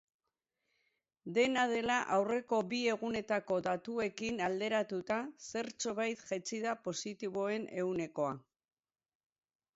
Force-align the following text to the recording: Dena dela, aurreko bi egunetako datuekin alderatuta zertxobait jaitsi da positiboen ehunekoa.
Dena 1.37 1.65
dela, 1.71 1.97
aurreko 2.15 2.61
bi 2.71 2.79
egunetako 2.93 3.59
datuekin 3.67 4.41
alderatuta 4.47 5.19
zertxobait 5.51 6.25
jaitsi 6.33 6.63
da 6.67 6.75
positiboen 6.91 7.71
ehunekoa. 7.85 8.35